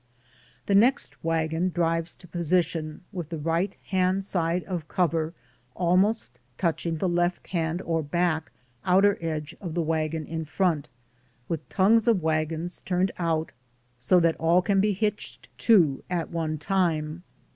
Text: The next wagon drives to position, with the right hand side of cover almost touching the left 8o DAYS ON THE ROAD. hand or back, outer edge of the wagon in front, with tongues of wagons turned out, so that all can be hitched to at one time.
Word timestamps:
The 0.65 0.73
next 0.73 1.23
wagon 1.23 1.69
drives 1.69 2.15
to 2.15 2.27
position, 2.27 3.03
with 3.11 3.29
the 3.29 3.37
right 3.37 3.77
hand 3.89 4.25
side 4.25 4.63
of 4.63 4.87
cover 4.87 5.35
almost 5.75 6.39
touching 6.57 6.97
the 6.97 7.07
left 7.07 7.43
8o 7.43 7.45
DAYS 7.45 7.49
ON 7.49 7.53
THE 7.53 7.61
ROAD. 7.61 7.65
hand 7.65 7.81
or 7.83 8.01
back, 8.09 8.51
outer 8.83 9.17
edge 9.21 9.55
of 9.61 9.75
the 9.75 9.83
wagon 9.83 10.25
in 10.25 10.43
front, 10.45 10.89
with 11.47 11.69
tongues 11.69 12.07
of 12.07 12.23
wagons 12.23 12.81
turned 12.83 13.11
out, 13.19 13.51
so 13.99 14.19
that 14.19 14.35
all 14.37 14.63
can 14.63 14.81
be 14.81 14.93
hitched 14.93 15.49
to 15.59 16.03
at 16.09 16.31
one 16.31 16.57
time. 16.57 17.21